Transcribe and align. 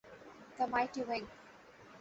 The 0.55 0.65
mighty 0.67 1.01
ওয়েঙ্ক! 1.03 1.27